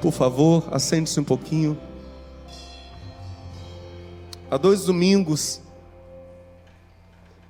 [0.00, 1.78] Por favor, acende-se um pouquinho.
[4.50, 5.60] Há dois domingos,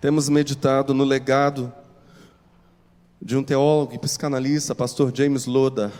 [0.01, 1.73] temos meditado no legado
[3.21, 5.93] de um teólogo e psicanalista, pastor James Loda,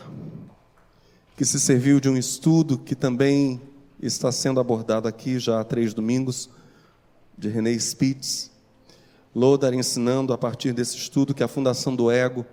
[1.37, 3.61] que se serviu de um estudo que também
[4.01, 6.49] está sendo abordado aqui já há três domingos,
[7.37, 8.51] de René Spitz.
[9.35, 12.47] Loda ensinando a partir desse estudo que a fundação do ego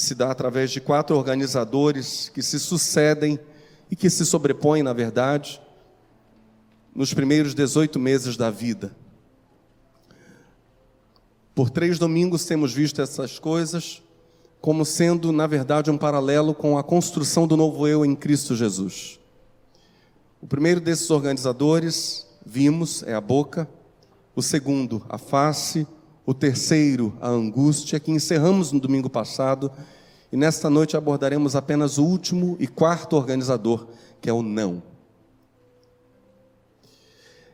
[0.00, 3.38] se dá através de quatro organizadores que se sucedem
[3.90, 5.60] e que se sobrepõem, na verdade,
[6.94, 8.94] nos primeiros 18 meses da vida.
[11.54, 14.02] Por três domingos temos visto essas coisas
[14.60, 19.18] como sendo, na verdade, um paralelo com a construção do novo eu em Cristo Jesus.
[20.40, 23.68] O primeiro desses organizadores, vimos, é a boca,
[24.34, 25.86] o segundo, a face,
[26.28, 29.72] o terceiro, a angústia, que encerramos no domingo passado,
[30.30, 33.86] e nesta noite abordaremos apenas o último e quarto organizador,
[34.20, 34.82] que é o não.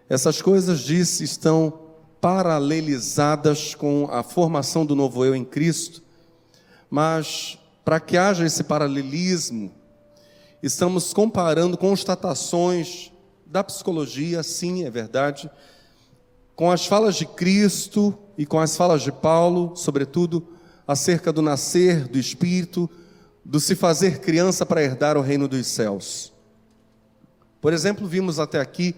[0.09, 1.73] Essas coisas, disse, estão
[2.21, 6.03] paralelizadas com a formação do novo eu em Cristo,
[6.91, 9.73] mas para que haja esse paralelismo,
[10.61, 13.13] estamos comparando constatações
[13.47, 15.49] da psicologia, sim, é verdade,
[16.57, 20.47] com as falas de Cristo e com as falas de Paulo, sobretudo
[20.87, 22.89] acerca do nascer do Espírito,
[23.45, 26.33] do se fazer criança para herdar o reino dos céus.
[27.61, 28.95] Por exemplo, vimos até aqui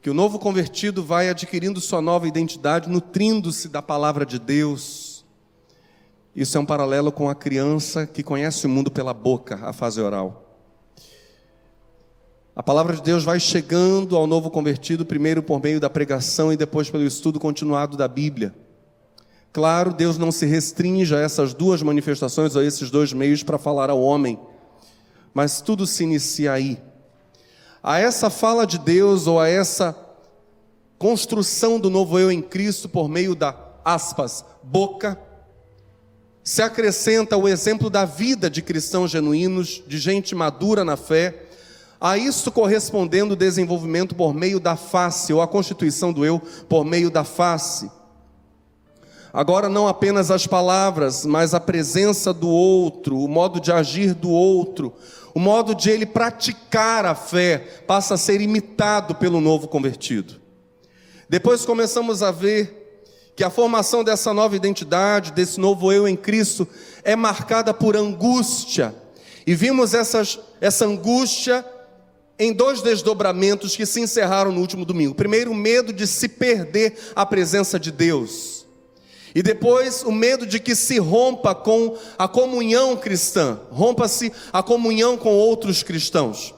[0.00, 5.24] que o novo convertido vai adquirindo sua nova identidade, nutrindo-se da palavra de Deus.
[6.36, 10.00] Isso é um paralelo com a criança que conhece o mundo pela boca, a fase
[10.00, 10.43] oral.
[12.56, 16.56] A palavra de Deus vai chegando ao novo convertido, primeiro por meio da pregação e
[16.56, 18.54] depois pelo estudo continuado da Bíblia.
[19.52, 23.90] Claro, Deus não se restringe a essas duas manifestações a esses dois meios para falar
[23.90, 24.38] ao homem,
[25.32, 26.80] mas tudo se inicia aí.
[27.82, 29.96] A essa fala de Deus ou a essa
[30.96, 33.52] construção do novo eu em Cristo por meio da
[33.84, 35.18] aspas, boca,
[36.44, 41.43] se acrescenta o exemplo da vida de cristãos genuínos, de gente madura na fé,
[42.04, 46.38] a isso correspondendo o desenvolvimento por meio da face, ou a constituição do eu
[46.68, 47.90] por meio da face.
[49.32, 54.28] Agora, não apenas as palavras, mas a presença do outro, o modo de agir do
[54.28, 54.92] outro,
[55.34, 57.56] o modo de ele praticar a fé,
[57.86, 60.34] passa a ser imitado pelo novo convertido.
[61.26, 66.68] Depois começamos a ver que a formação dessa nova identidade, desse novo eu em Cristo,
[67.02, 68.94] é marcada por angústia.
[69.46, 71.64] E vimos essas, essa angústia
[72.38, 75.14] em dois desdobramentos que se encerraram no último domingo.
[75.14, 78.66] Primeiro, o medo de se perder a presença de Deus.
[79.34, 85.16] E depois, o medo de que se rompa com a comunhão cristã, rompa-se a comunhão
[85.16, 86.54] com outros cristãos.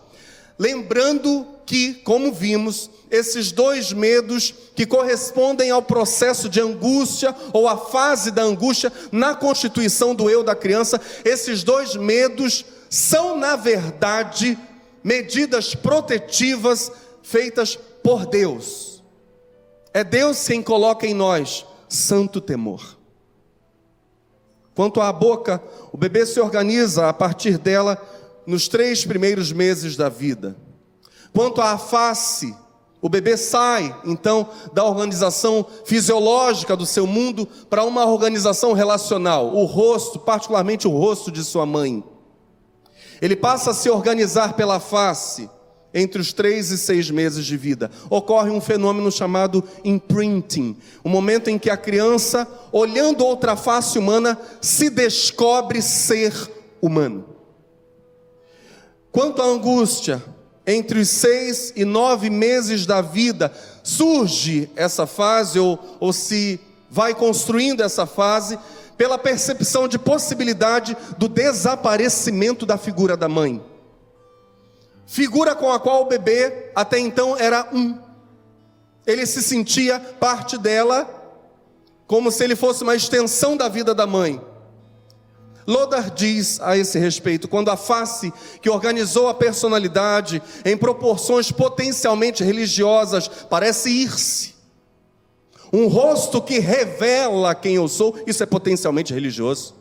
[0.59, 7.77] Lembrando que, como vimos, esses dois medos que correspondem ao processo de angústia ou à
[7.77, 14.59] fase da angústia na constituição do eu da criança, esses dois medos são, na verdade,
[15.07, 16.91] medidas protetivas
[17.23, 19.05] feitas por Deus.
[19.95, 22.99] É Deus quem coloca em nós santo temor.
[24.75, 25.63] Quanto à boca,
[25.93, 27.97] o bebê se organiza a partir dela
[28.45, 30.57] nos três primeiros meses da vida.
[31.33, 32.53] Quanto à face,
[33.01, 39.65] o bebê sai, então, da organização fisiológica do seu mundo para uma organização relacional, o
[39.67, 42.03] rosto, particularmente o rosto de sua mãe.
[43.21, 45.49] Ele passa a se organizar pela face
[45.95, 47.91] entre os três e seis meses de vida.
[48.11, 53.99] Ocorre um fenômeno chamado imprinting, o um momento em que a criança, olhando outra face
[53.99, 56.35] humana, se descobre ser
[56.83, 57.25] humano.
[59.11, 60.23] Quanto à angústia,
[60.67, 63.51] entre os seis e nove meses da vida,
[63.83, 66.61] surge essa fase, ou, ou se
[66.91, 68.59] vai construindo essa fase,
[68.97, 73.63] pela percepção de possibilidade do desaparecimento da figura da mãe.
[75.07, 77.99] Figura com a qual o bebê até então era um.
[79.07, 81.09] Ele se sentia parte dela,
[82.07, 84.41] como se ele fosse uma extensão da vida da mãe.
[85.65, 92.43] Lodar diz a esse respeito: quando a face que organizou a personalidade em proporções potencialmente
[92.43, 94.56] religiosas parece ir-se,
[95.73, 99.75] um rosto que revela quem eu sou, isso é potencialmente religioso.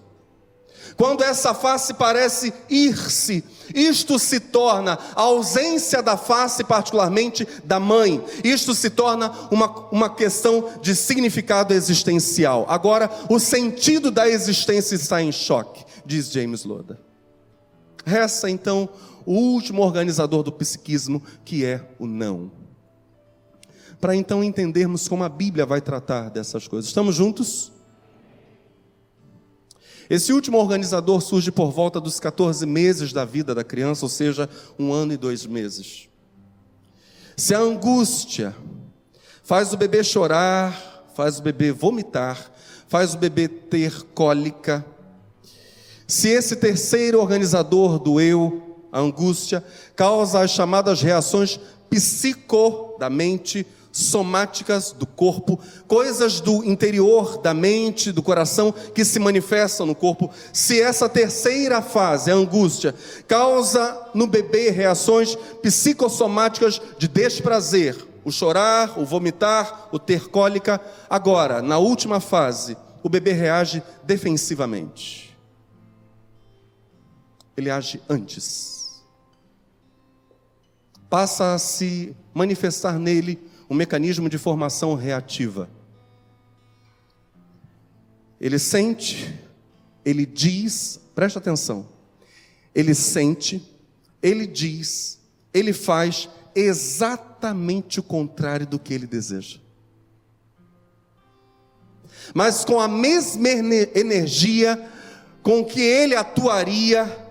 [0.96, 3.44] Quando essa face parece ir-se,
[3.74, 8.24] isto se torna a ausência da face, particularmente da mãe.
[8.44, 12.66] Isto se torna uma, uma questão de significado existencial.
[12.70, 16.98] Agora, o sentido da existência está em choque, diz James Loda.
[18.06, 18.88] Resta então
[19.26, 22.52] o último organizador do psiquismo, que é o não.
[24.00, 26.88] Para então entendermos como a Bíblia vai tratar dessas coisas.
[26.88, 27.72] Estamos juntos?
[30.10, 34.50] Esse último organizador surge por volta dos 14 meses da vida da criança, ou seja,
[34.78, 36.08] um ano e dois meses.
[37.36, 38.56] Se a angústia
[39.44, 42.52] faz o bebê chorar, faz o bebê vomitar,
[42.88, 44.86] faz o bebê ter cólica,
[46.08, 49.64] se esse terceiro organizador do eu, a angústia,
[49.96, 51.60] causa as chamadas reações
[51.90, 53.66] psico da mente,
[53.98, 60.30] somáticas do corpo, coisas do interior da mente, do coração que se manifestam no corpo.
[60.52, 62.94] Se essa terceira fase, a angústia,
[63.28, 67.96] causa no bebê reações psicossomáticas de desprazer,
[68.26, 75.26] o chorar, o vomitar, o ter cólica, agora, na última fase, o bebê reage defensivamente
[77.58, 79.04] ele age antes.
[81.10, 83.40] Passa a se manifestar nele
[83.70, 85.70] um mecanismo de formação reativa.
[88.40, 89.34] Ele sente,
[90.04, 91.88] ele diz, presta atenção,
[92.74, 93.64] ele sente,
[94.22, 95.20] ele diz,
[95.54, 99.60] ele faz exatamente o contrário do que ele deseja.
[102.34, 104.90] Mas com a mesma energia
[105.44, 107.24] com que ele atuaria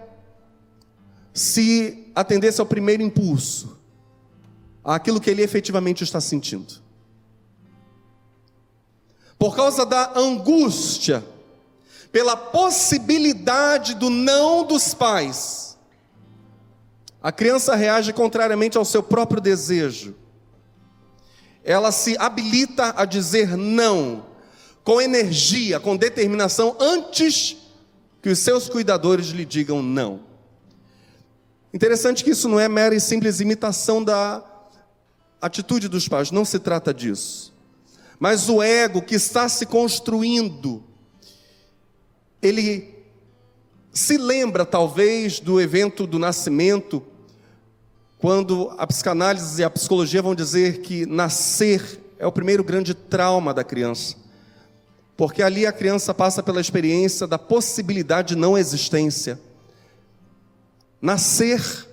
[1.32, 3.73] se atendesse ao primeiro impulso,
[4.84, 6.82] àquilo que ele efetivamente está sentindo.
[9.38, 11.24] Por causa da angústia,
[12.12, 15.76] pela possibilidade do não dos pais,
[17.22, 20.14] a criança reage contrariamente ao seu próprio desejo.
[21.64, 24.26] Ela se habilita a dizer não,
[24.84, 27.56] com energia, com determinação, antes
[28.20, 30.20] que os seus cuidadores lhe digam não.
[31.72, 34.44] Interessante que isso não é mera e simples imitação da
[35.46, 37.52] atitude dos pais, não se trata disso.
[38.18, 40.82] Mas o ego que está se construindo,
[42.40, 42.94] ele
[43.92, 47.02] se lembra talvez do evento do nascimento,
[48.18, 53.52] quando a psicanálise e a psicologia vão dizer que nascer é o primeiro grande trauma
[53.52, 54.16] da criança.
[55.16, 59.38] Porque ali a criança passa pela experiência da possibilidade de não existência.
[61.00, 61.86] Nascer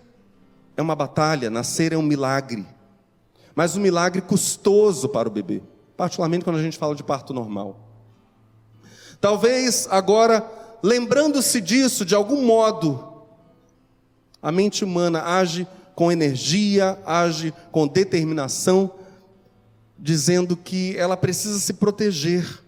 [0.78, 2.66] é uma batalha, nascer é um milagre,
[3.56, 5.62] mas um milagre custoso para o bebê,
[5.98, 7.80] particularmente quando a gente fala de parto normal.
[9.20, 10.50] Talvez agora,
[10.82, 13.12] lembrando-se disso, de algum modo,
[14.42, 18.92] a mente humana age com energia, age com determinação,
[20.00, 22.64] dizendo que ela precisa se proteger,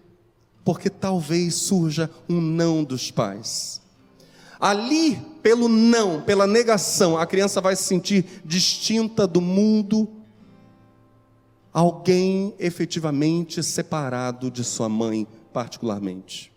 [0.64, 3.82] porque talvez surja um não dos pais.
[4.60, 10.08] Ali, pelo não, pela negação, a criança vai se sentir distinta do mundo,
[11.74, 16.52] alguém efetivamente separado de sua mãe, particularmente.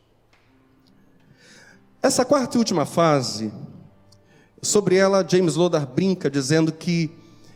[2.04, 3.52] Essa quarta e última fase,
[4.62, 7.10] sobre ela James Lodar brinca dizendo que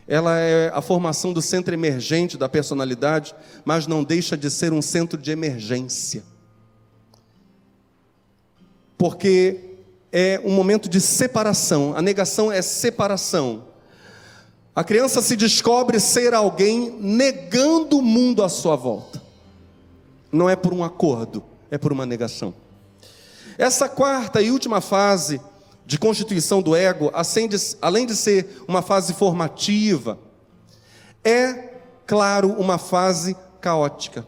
[0.08, 3.32] ela é a formação do centro emergente da personalidade,
[3.64, 6.24] mas não deixa de ser um centro de emergência.
[8.98, 9.78] Porque
[10.10, 11.96] é um momento de separação.
[11.96, 13.71] A negação é separação.
[14.74, 19.22] A criança se descobre ser alguém negando o mundo à sua volta.
[20.30, 22.54] Não é por um acordo, é por uma negação.
[23.58, 25.40] Essa quarta e última fase
[25.84, 27.12] de constituição do ego,
[27.80, 30.18] além de ser uma fase formativa,
[31.22, 31.74] é,
[32.06, 34.26] claro, uma fase caótica.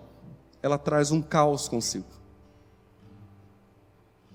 [0.63, 2.15] Ela traz um caos consigo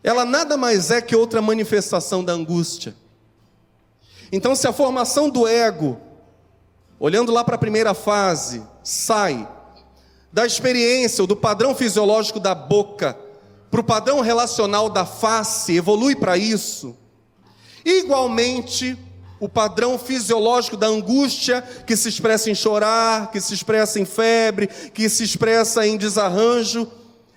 [0.03, 2.95] ela nada mais é que outra manifestação da angústia.
[4.31, 5.97] Então, se a formação do ego,
[6.99, 9.47] olhando lá para a primeira fase, sai
[10.31, 13.17] da experiência ou do padrão fisiológico da boca
[13.71, 16.95] para o padrão relacional da face, evolui para isso,
[17.85, 18.97] igualmente
[19.39, 24.67] o padrão fisiológico da angústia, que se expressa em chorar, que se expressa em febre,
[24.67, 26.87] que se expressa em desarranjo,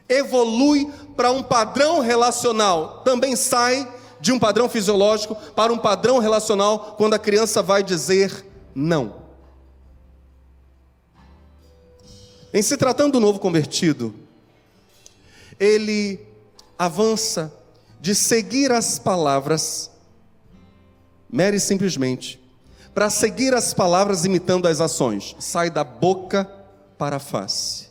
[0.08, 3.86] evolui para um padrão relacional, também sai
[4.22, 9.20] de um padrão fisiológico para um padrão relacional quando a criança vai dizer não.
[12.54, 14.14] Em se tratando do novo convertido,
[15.58, 16.20] ele
[16.78, 17.52] avança
[18.00, 19.90] de seguir as palavras,
[21.28, 22.40] mere simplesmente,
[22.94, 26.48] para seguir as palavras imitando as ações, sai da boca
[26.96, 27.88] para a face.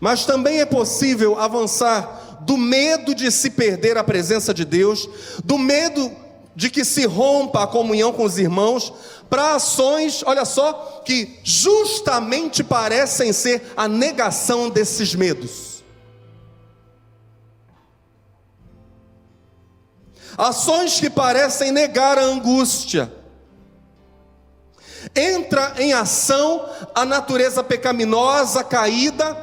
[0.00, 5.08] Mas também é possível avançar do medo de se perder a presença de Deus,
[5.44, 6.10] do medo
[6.54, 8.92] de que se rompa a comunhão com os irmãos
[9.30, 15.82] para ações, olha só, que justamente parecem ser a negação desses medos.
[20.36, 23.12] Ações que parecem negar a angústia.
[25.14, 29.36] Entra em ação a natureza pecaminosa, caída,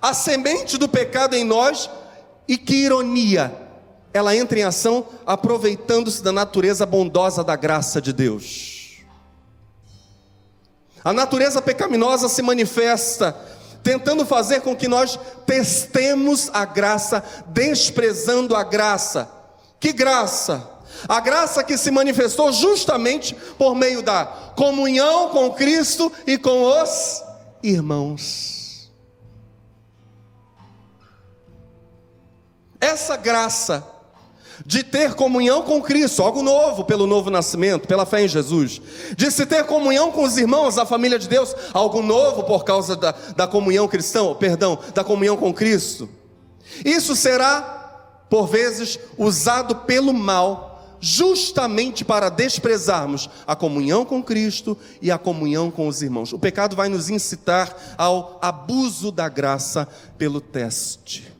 [0.00, 1.88] a semente do pecado em nós,
[2.46, 3.64] e que ironia!
[4.14, 9.00] ela entra em ação aproveitando-se da natureza bondosa da graça de Deus.
[11.02, 13.36] A natureza pecaminosa se manifesta
[13.82, 19.28] tentando fazer com que nós testemos a graça, desprezando a graça.
[19.80, 20.70] Que graça?
[21.06, 24.24] A graça que se manifestou justamente por meio da
[24.56, 27.22] comunhão com Cristo e com os
[27.62, 28.63] irmãos.
[32.84, 33.82] Essa graça
[34.66, 38.78] de ter comunhão com Cristo, algo novo pelo novo nascimento, pela fé em Jesus,
[39.16, 42.94] de se ter comunhão com os irmãos, a família de Deus, algo novo por causa
[42.94, 46.10] da, da comunhão cristã, perdão, da comunhão com Cristo.
[46.84, 55.10] Isso será, por vezes, usado pelo mal, justamente para desprezarmos a comunhão com Cristo e
[55.10, 56.34] a comunhão com os irmãos.
[56.34, 59.88] O pecado vai nos incitar ao abuso da graça
[60.18, 61.33] pelo teste.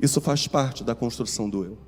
[0.00, 1.78] Isso faz parte da construção do eu.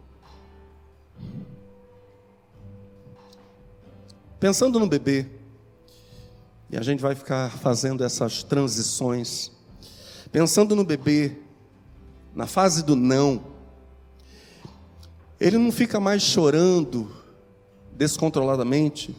[4.38, 5.26] Pensando no bebê,
[6.70, 9.50] e a gente vai ficar fazendo essas transições,
[10.30, 11.36] pensando no bebê,
[12.34, 13.42] na fase do não,
[15.40, 17.10] ele não fica mais chorando
[17.92, 19.16] descontroladamente,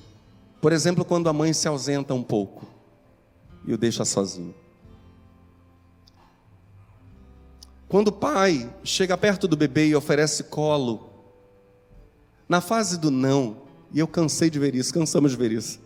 [0.61, 2.67] por exemplo, quando a mãe se ausenta um pouco
[3.65, 4.53] e o deixa sozinho.
[7.89, 11.09] Quando o pai chega perto do bebê e oferece colo,
[12.47, 13.61] na fase do não,
[13.93, 15.79] e eu cansei de ver isso, cansamos de ver isso.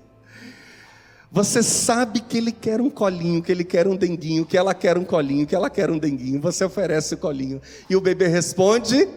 [1.31, 4.97] Você sabe que ele quer um colinho, que ele quer um denguinho, que ela quer
[4.97, 6.41] um colinho, que ela quer um denguinho.
[6.41, 9.07] Você oferece o colinho e o bebê responde: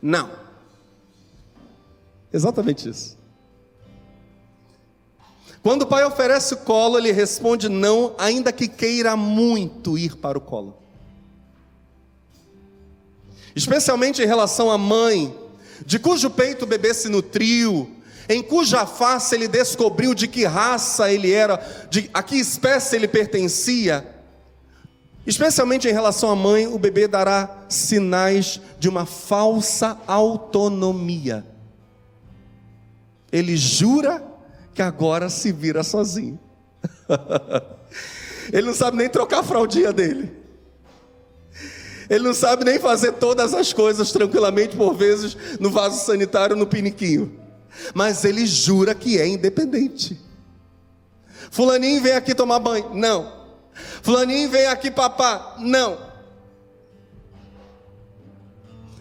[0.00, 0.30] não.
[2.32, 3.18] Exatamente isso.
[5.62, 10.38] Quando o pai oferece o colo, ele responde não, ainda que queira muito ir para
[10.38, 10.79] o colo
[13.54, 15.36] especialmente em relação à mãe,
[15.84, 17.90] de cujo peito o bebê se nutriu,
[18.28, 21.56] em cuja face ele descobriu de que raça ele era,
[21.90, 24.06] de a que espécie ele pertencia.
[25.26, 31.44] Especialmente em relação à mãe, o bebê dará sinais de uma falsa autonomia.
[33.32, 34.24] Ele jura
[34.74, 36.38] que agora se vira sozinho.
[38.52, 40.39] ele não sabe nem trocar a fraldinha dele.
[42.10, 46.66] Ele não sabe nem fazer todas as coisas tranquilamente, por vezes, no vaso sanitário, no
[46.66, 47.38] piniquinho.
[47.94, 50.20] Mas ele jura que é independente.
[51.52, 52.92] Fulaninho vem aqui tomar banho.
[52.92, 53.32] Não.
[54.02, 55.54] Fulaninho vem aqui papar.
[55.60, 56.10] Não.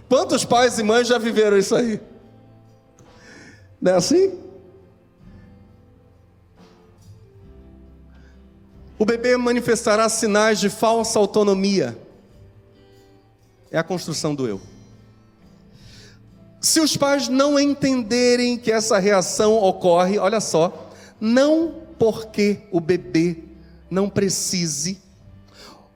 [0.08, 2.00] Quantos pais e mães já viveram isso aí?
[3.82, 4.38] Não é assim?
[9.00, 11.98] O bebê manifestará sinais de falsa autonomia
[13.72, 14.62] é a construção do eu.
[16.62, 23.38] Se os pais não entenderem que essa reação ocorre, olha só, não porque o bebê
[23.90, 25.02] não precise,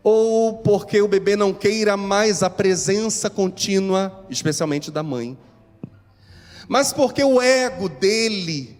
[0.01, 5.37] ou porque o bebê não queira mais a presença contínua, especialmente da mãe,
[6.67, 8.77] mas porque o ego dele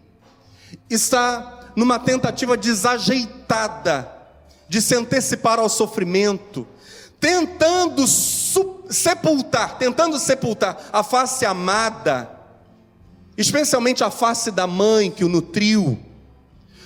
[0.89, 4.09] está numa tentativa desajeitada
[4.67, 6.67] de se antecipar ao sofrimento,
[7.23, 12.29] tentando sepultar, tentando sepultar a face amada,
[13.37, 15.97] especialmente a face da mãe que o nutriu.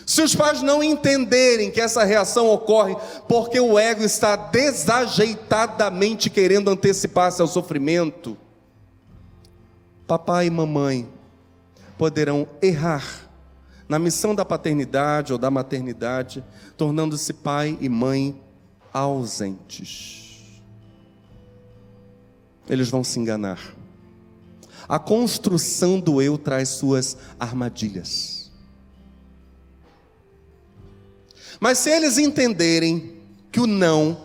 [0.05, 2.95] Se os pais não entenderem que essa reação ocorre
[3.27, 8.37] porque o ego está desajeitadamente querendo antecipar-se ao sofrimento,
[10.05, 11.09] papai e mamãe
[11.97, 13.27] poderão errar
[13.89, 16.43] na missão da paternidade ou da maternidade,
[16.77, 18.39] tornando-se pai e mãe
[18.93, 20.26] ausentes
[22.69, 23.75] eles vão se enganar.
[24.87, 28.51] A construção do eu traz suas armadilhas.
[31.59, 33.17] Mas se eles entenderem
[33.51, 34.17] que o não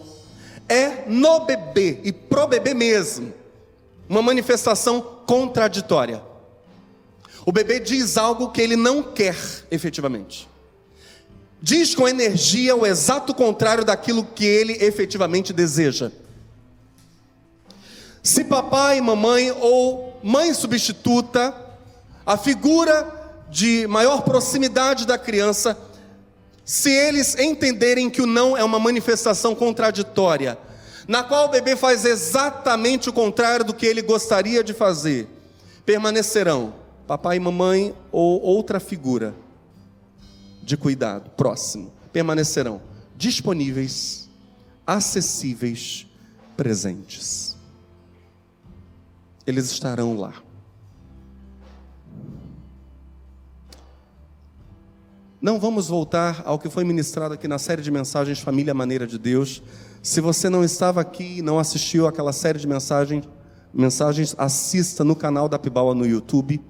[0.68, 3.32] é no bebê e pro bebê mesmo,
[4.08, 6.22] uma manifestação contraditória.
[7.44, 9.36] O bebê diz algo que ele não quer
[9.70, 10.48] efetivamente.
[11.60, 16.10] Diz com energia o exato contrário daquilo que ele efetivamente deseja.
[18.22, 21.54] Se papai, mamãe ou mãe substituta,
[22.24, 25.76] a figura de maior proximidade da criança,
[26.64, 30.56] se eles entenderem que o não é uma manifestação contraditória,
[31.08, 35.28] na qual o bebê faz exatamente o contrário do que ele gostaria de fazer,
[35.84, 36.74] permanecerão
[37.08, 39.34] papai mamãe ou outra figura
[40.62, 42.80] de cuidado próximo, permanecerão
[43.16, 44.28] disponíveis,
[44.86, 46.06] acessíveis,
[46.56, 47.51] presentes.
[49.46, 50.34] Eles estarão lá.
[55.40, 59.18] Não vamos voltar ao que foi ministrado aqui na série de mensagens Família Maneira de
[59.18, 59.60] Deus.
[60.00, 63.28] Se você não estava aqui e não assistiu aquela série de mensagens,
[63.74, 66.60] mensagens, assista no canal da Pibaua no YouTube.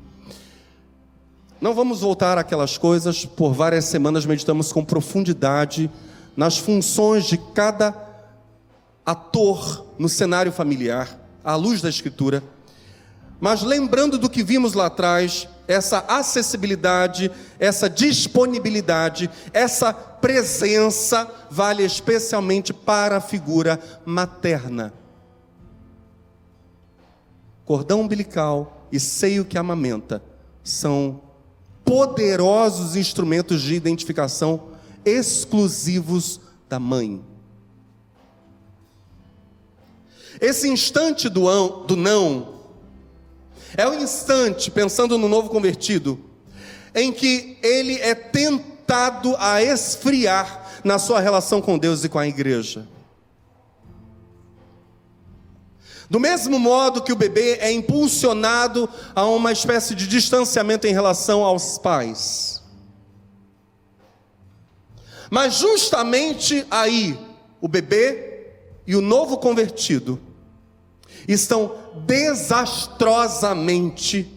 [1.61, 5.91] Não vamos voltar àquelas coisas, por várias semanas meditamos com profundidade
[6.35, 7.95] nas funções de cada
[9.05, 12.43] ator no cenário familiar, à luz da Escritura.
[13.43, 22.73] Mas lembrando do que vimos lá atrás, essa acessibilidade, essa disponibilidade, essa presença vale especialmente
[22.73, 24.95] para a figura materna.
[27.65, 30.23] Cordão umbilical e seio que amamenta
[30.63, 31.21] são
[31.85, 34.69] poderosos instrumentos de identificação
[35.05, 37.21] exclusivos da mãe.
[40.41, 41.49] Esse instante do,
[41.87, 42.52] do não
[43.77, 46.19] é o instante, pensando no novo convertido,
[46.95, 52.27] em que ele é tentado a esfriar na sua relação com Deus e com a
[52.27, 52.87] igreja.
[56.11, 61.43] Do mesmo modo que o bebê é impulsionado a uma espécie de distanciamento em relação
[61.43, 62.63] aos pais.
[65.31, 67.19] Mas justamente aí,
[67.63, 68.51] o bebê
[68.87, 70.21] e o novo convertido
[71.27, 71.75] estão
[72.07, 74.31] desastrosamente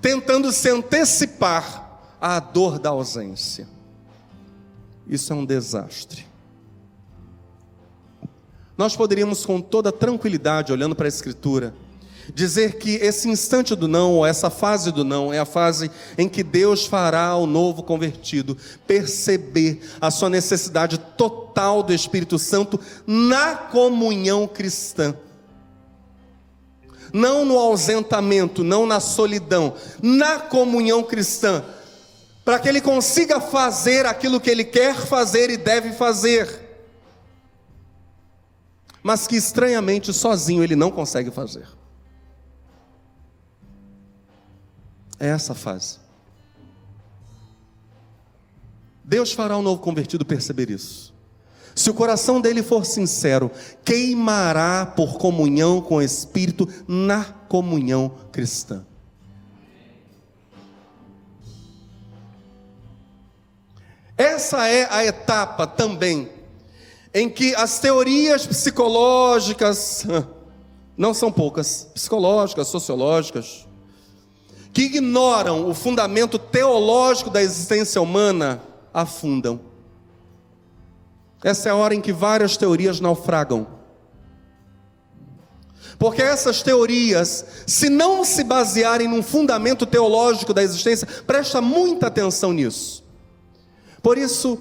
[0.00, 3.66] tentando se antecipar à dor da ausência.
[5.06, 6.26] Isso é um desastre.
[8.76, 11.74] Nós poderíamos, com toda tranquilidade, olhando para a Escritura,
[12.34, 16.28] dizer que esse instante do não, ou essa fase do não, é a fase em
[16.28, 23.54] que Deus fará ao novo convertido perceber a sua necessidade total do Espírito Santo na
[23.54, 25.14] comunhão cristã.
[27.12, 31.64] Não no ausentamento, não na solidão, na comunhão cristã,
[32.44, 36.68] para que ele consiga fazer aquilo que ele quer fazer e deve fazer
[39.02, 41.66] mas que estranhamente sozinho ele não consegue fazer.
[45.18, 45.98] É essa fase.
[49.02, 51.14] Deus fará o novo convertido perceber isso.
[51.74, 53.50] Se o coração dele for sincero,
[53.84, 58.84] queimará por comunhão com o Espírito na comunhão cristã.
[64.16, 66.28] Essa é a etapa também
[67.14, 70.04] em que as teorias psicológicas,
[70.96, 73.66] não são poucas, psicológicas, sociológicas,
[74.78, 78.62] que ignoram o fundamento teológico da existência humana,
[78.94, 79.60] afundam.
[81.42, 83.66] Essa é a hora em que várias teorias naufragam.
[85.98, 92.52] Porque essas teorias, se não se basearem num fundamento teológico da existência, presta muita atenção
[92.52, 93.02] nisso.
[94.00, 94.60] Por isso,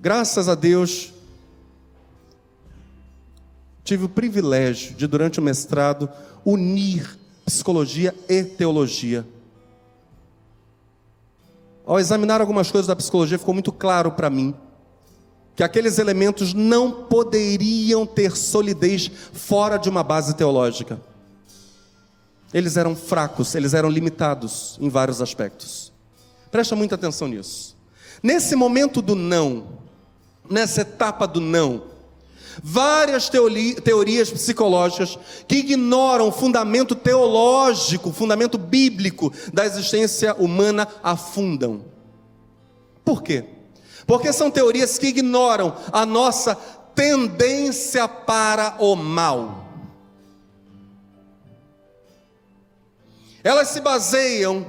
[0.00, 1.14] graças a Deus,
[3.84, 6.10] tive o privilégio de, durante o mestrado,
[6.44, 7.19] unir
[7.50, 9.26] psicologia e teologia.
[11.84, 14.54] Ao examinar algumas coisas da psicologia, ficou muito claro para mim
[15.56, 21.00] que aqueles elementos não poderiam ter solidez fora de uma base teológica.
[22.54, 25.92] Eles eram fracos, eles eram limitados em vários aspectos.
[26.50, 27.76] Presta muita atenção nisso.
[28.22, 29.66] Nesse momento do não,
[30.48, 31.82] nessa etapa do não,
[32.62, 41.84] várias teorias psicológicas que ignoram o fundamento teológico, o fundamento bíblico da existência humana afundam.
[43.04, 43.44] Por quê?
[44.06, 46.54] Porque são teorias que ignoram a nossa
[46.94, 49.66] tendência para o mal.
[53.42, 54.66] Elas se baseiam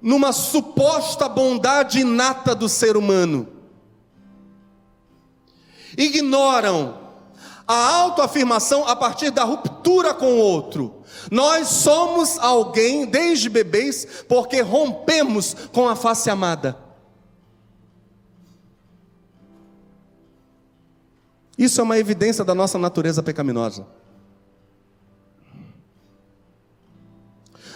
[0.00, 3.59] numa suposta bondade inata do ser humano
[6.00, 6.98] ignoram
[7.66, 11.04] a autoafirmação a partir da ruptura com o outro.
[11.30, 16.76] Nós somos alguém desde bebês porque rompemos com a face amada.
[21.56, 23.86] Isso é uma evidência da nossa natureza pecaminosa.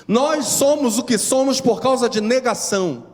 [0.08, 3.13] Nós somos o que somos por causa de negação.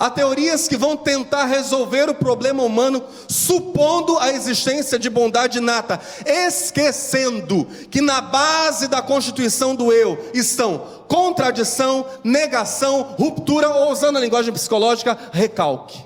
[0.00, 6.00] Há teorias que vão tentar resolver o problema humano supondo a existência de bondade inata,
[6.24, 14.20] esquecendo que na base da constituição do eu estão contradição, negação, ruptura ou, usando a
[14.20, 16.00] linguagem psicológica, recalque.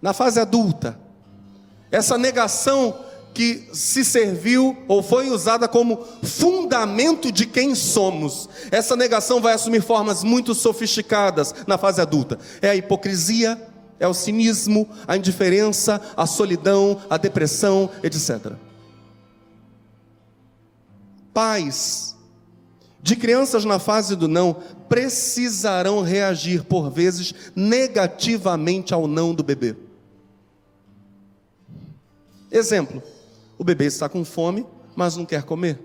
[0.00, 0.98] Na fase adulta,
[1.90, 8.48] essa negação que se serviu ou foi usada como fundamento de quem somos.
[8.70, 12.38] Essa negação vai assumir formas muito sofisticadas na fase adulta.
[12.60, 13.60] É a hipocrisia,
[13.98, 18.52] é o cinismo, a indiferença, a solidão, a depressão, etc.
[21.32, 22.16] Pais
[23.02, 24.56] de crianças na fase do não
[24.88, 29.76] precisarão reagir por vezes negativamente ao não do bebê.
[32.50, 33.02] Exemplo:
[33.60, 35.78] o bebê está com fome, mas não quer comer.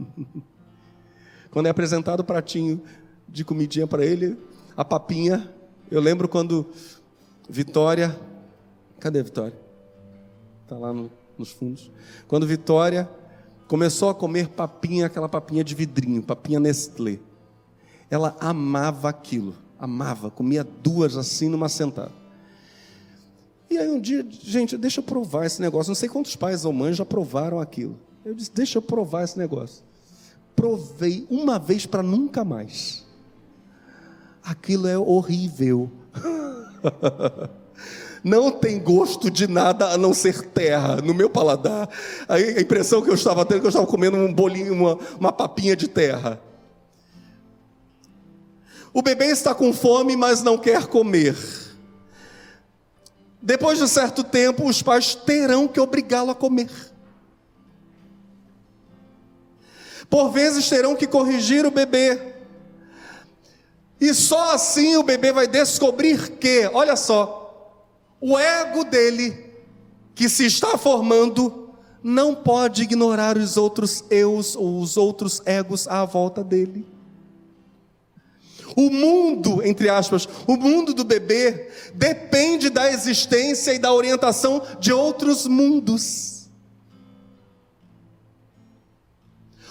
[1.48, 2.82] quando é apresentado o pratinho
[3.28, 4.36] de comidinha para ele,
[4.76, 5.48] a papinha.
[5.88, 6.66] Eu lembro quando
[7.48, 8.18] Vitória.
[8.98, 9.56] Cadê Vitória?
[10.64, 11.88] Está lá no, nos fundos.
[12.26, 13.08] Quando Vitória
[13.68, 17.20] começou a comer papinha, aquela papinha de vidrinho, papinha Nestlé.
[18.10, 22.23] Ela amava aquilo, amava, comia duas assim numa sentada.
[23.74, 25.90] E aí um dia, gente, deixa eu provar esse negócio.
[25.90, 27.98] Não sei quantos pais ou mães já provaram aquilo.
[28.24, 29.82] Eu disse, deixa eu provar esse negócio.
[30.54, 33.04] Provei uma vez para nunca mais.
[34.44, 35.90] Aquilo é horrível.
[38.22, 41.88] não tem gosto de nada a não ser terra no meu paladar.
[42.28, 45.32] A impressão que eu estava tendo é que eu estava comendo um bolinho, uma, uma
[45.32, 46.40] papinha de terra.
[48.92, 51.63] O bebê está com fome, mas não quer comer.
[53.44, 56.70] Depois de certo tempo, os pais terão que obrigá-lo a comer.
[60.08, 62.36] Por vezes terão que corrigir o bebê.
[64.00, 67.84] E só assim o bebê vai descobrir que, olha só,
[68.18, 69.52] o ego dele,
[70.14, 71.68] que se está formando,
[72.02, 76.93] não pode ignorar os outros eus ou os outros egos à volta dele.
[78.76, 84.92] O mundo, entre aspas, o mundo do bebê depende da existência e da orientação de
[84.92, 86.34] outros mundos.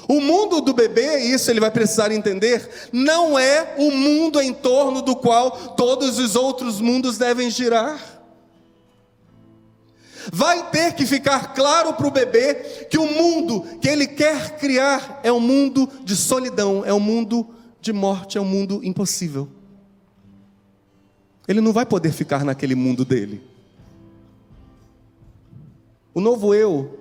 [0.07, 5.01] O mundo do bebê, isso ele vai precisar entender, não é o mundo em torno
[5.01, 7.99] do qual todos os outros mundos devem girar.
[10.31, 15.19] Vai ter que ficar claro para o bebê que o mundo que ele quer criar
[15.23, 17.47] é um mundo de solidão, é um mundo
[17.84, 19.50] de morte é um mundo impossível.
[21.46, 23.43] Ele não vai poder ficar naquele mundo dele.
[26.13, 27.00] O novo eu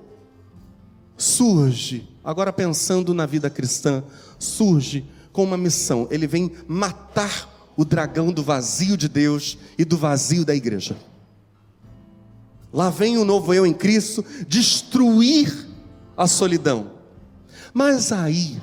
[1.16, 4.03] surge, agora pensando na vida cristã,
[4.38, 6.09] surge com uma missão.
[6.11, 10.97] Ele vem matar o dragão do vazio de Deus e do vazio da igreja.
[12.73, 15.68] Lá vem o novo eu em Cristo destruir
[16.16, 16.90] a solidão.
[17.73, 18.61] Mas aí,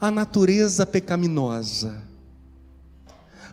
[0.00, 2.10] a natureza pecaminosa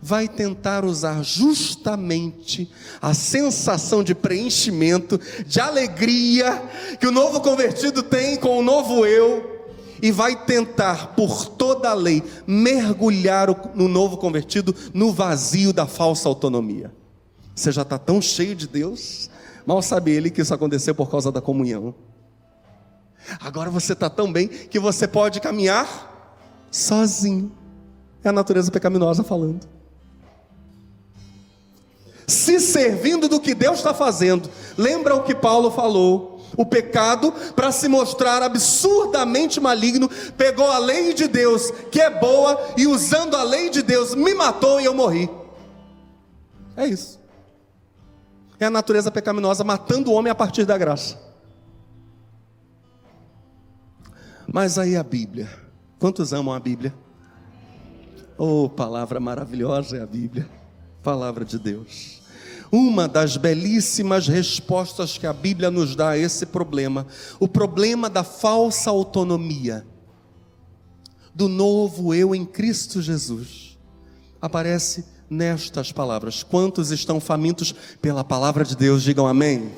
[0.02, 6.62] vai tentar usar justamente a sensação de preenchimento, de alegria
[7.00, 9.56] que o novo convertido tem com o novo eu,
[10.02, 16.30] e vai tentar, por toda a lei, mergulhar no novo convertido no vazio da falsa
[16.30, 16.94] autonomia.
[17.56, 19.30] Você já está tão cheio de Deus,
[19.66, 21.96] mal sabe ele que isso aconteceu por causa da comunhão.
[23.40, 26.17] Agora você está tão bem que você pode caminhar
[26.78, 27.52] sozinho.
[28.24, 29.68] É a natureza pecaminosa falando.
[32.28, 34.50] Se servindo do que Deus está fazendo.
[34.78, 36.46] Lembra o que Paulo falou?
[36.56, 42.74] O pecado, para se mostrar absurdamente maligno, pegou a lei de Deus, que é boa,
[42.78, 45.30] e usando a lei de Deus, me matou e eu morri.
[46.76, 47.20] É isso.
[48.60, 51.20] É a natureza pecaminosa matando o homem a partir da graça.
[54.48, 55.67] Mas aí a Bíblia
[56.00, 56.94] Quantos amam a Bíblia?
[58.38, 60.48] Oh, palavra maravilhosa é a Bíblia,
[61.02, 62.22] palavra de Deus.
[62.72, 67.08] Uma das belíssimas respostas que a Bíblia nos dá a esse problema,
[67.40, 69.88] o problema da falsa autonomia,
[71.34, 73.76] do novo eu em Cristo Jesus,
[74.40, 76.44] aparece nestas palavras.
[76.44, 79.72] Quantos estão famintos pela palavra de Deus, digam amém.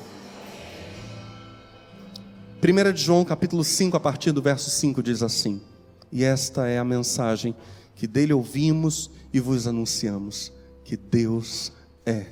[2.62, 5.62] 1 de João capítulo 5, a partir do verso 5 diz assim:
[6.12, 7.54] e esta é a mensagem
[7.94, 10.52] que dele ouvimos e vos anunciamos:
[10.84, 11.72] que Deus
[12.04, 12.26] é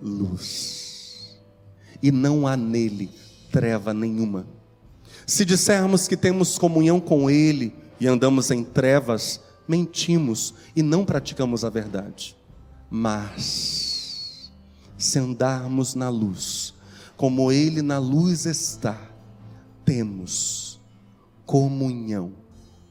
[0.00, 1.40] luz.
[2.02, 3.10] E não há nele
[3.50, 4.46] treva nenhuma.
[5.26, 11.64] Se dissermos que temos comunhão com Ele e andamos em trevas, mentimos e não praticamos
[11.64, 12.36] a verdade.
[12.90, 14.52] Mas,
[14.98, 16.74] se andarmos na luz,
[17.16, 19.00] como Ele na luz está,
[19.84, 20.80] temos
[21.46, 22.43] comunhão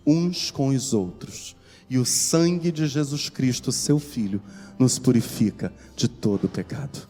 [0.05, 1.55] uns com os outros,
[1.89, 4.41] e o sangue de Jesus Cristo, seu Filho,
[4.79, 7.07] nos purifica de todo pecado.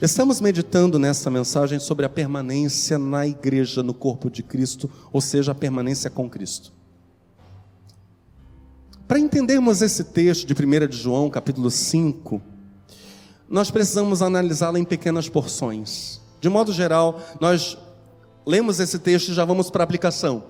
[0.00, 5.52] Estamos meditando nessa mensagem sobre a permanência na igreja, no corpo de Cristo, ou seja,
[5.52, 6.72] a permanência com Cristo.
[9.06, 12.42] Para entendermos esse texto de 1 de João, capítulo 5,
[13.48, 16.20] nós precisamos analisá-lo em pequenas porções.
[16.40, 17.78] De modo geral, nós
[18.46, 20.44] lemos esse texto e já vamos para a aplicação.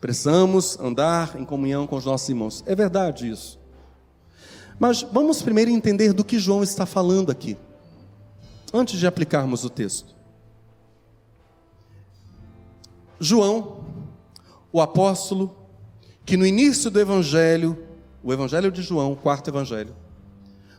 [0.00, 2.62] Precisamos andar em comunhão com os nossos irmãos.
[2.66, 3.58] É verdade isso.
[4.78, 7.56] Mas vamos primeiro entender do que João está falando aqui,
[8.72, 10.14] antes de aplicarmos o texto.
[13.18, 13.84] João,
[14.70, 15.56] o apóstolo,
[16.26, 17.78] que no início do Evangelho,
[18.22, 19.94] o Evangelho de João, o quarto Evangelho,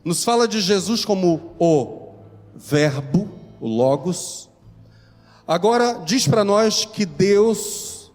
[0.03, 2.13] nos fala de Jesus como o
[2.55, 4.46] Verbo, o Logos.
[5.47, 8.11] Agora diz para nós que Deus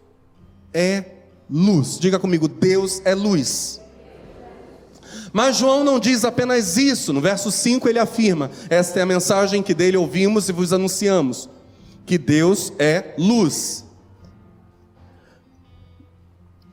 [0.75, 1.05] é
[1.49, 1.99] luz.
[1.99, 3.81] Diga comigo, Deus é luz.
[5.33, 7.13] Mas João não diz apenas isso.
[7.13, 11.49] No verso 5 ele afirma: Esta é a mensagem que dele ouvimos e vos anunciamos:
[12.05, 13.85] que Deus é luz.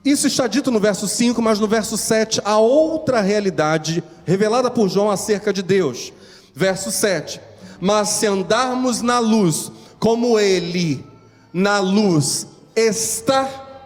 [0.04, 4.90] Isso está dito no verso 5, mas no verso 7 há outra realidade revelada por
[4.90, 6.12] João acerca de Deus.
[6.54, 7.40] Verso 7:
[7.80, 11.06] Mas se andarmos na luz, como Ele
[11.54, 13.84] na luz está,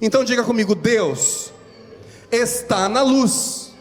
[0.00, 1.52] então diga comigo: Deus
[2.30, 3.72] está na luz.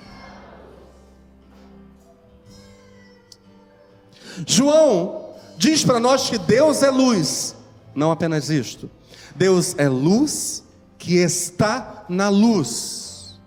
[4.45, 7.55] João diz para nós que Deus é luz,
[7.95, 8.89] não apenas isto.
[9.35, 10.63] Deus é luz
[10.97, 13.37] que está na luz.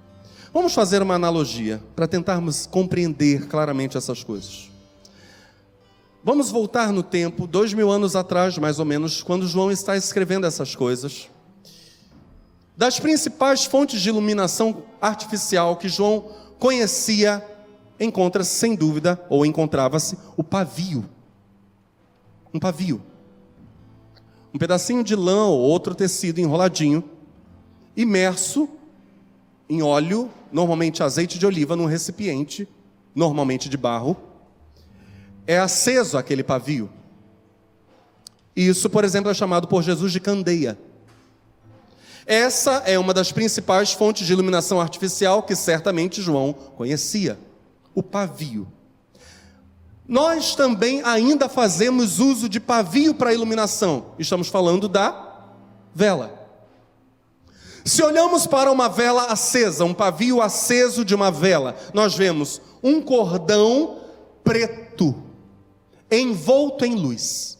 [0.53, 4.69] Vamos fazer uma analogia para tentarmos compreender claramente essas coisas.
[6.22, 10.46] Vamos voltar no tempo, dois mil anos atrás, mais ou menos, quando João está escrevendo
[10.46, 11.30] essas coisas.
[12.76, 17.42] Das principais fontes de iluminação artificial que João conhecia
[17.98, 21.09] encontra-se, sem dúvida, ou encontrava-se, o pavio.
[22.52, 23.02] Um pavio.
[24.52, 27.02] Um pedacinho de lã ou outro tecido enroladinho,
[27.96, 28.68] imerso
[29.70, 32.68] em óleo, normalmente azeite de oliva, num recipiente,
[33.14, 34.30] normalmente de barro.
[35.46, 36.90] É aceso aquele pavio.
[38.55, 40.79] Isso, por exemplo, é chamado por Jesus de candeia.
[42.26, 47.38] Essa é uma das principais fontes de iluminação artificial que certamente João conhecia
[47.94, 48.68] o pavio.
[50.07, 54.12] Nós também ainda fazemos uso de pavio para iluminação.
[54.18, 55.46] Estamos falando da
[55.94, 56.38] vela.
[57.85, 63.00] Se olhamos para uma vela acesa, um pavio aceso de uma vela, nós vemos um
[63.00, 63.98] cordão
[64.44, 65.30] preto
[66.11, 67.59] envolto em luz.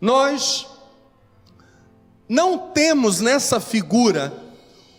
[0.00, 0.66] Nós
[2.28, 4.44] não temos nessa figura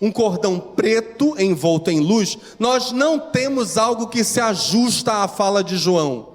[0.02, 5.64] um cordão preto envolto em luz, nós não temos algo que se ajusta à fala
[5.64, 6.30] de João.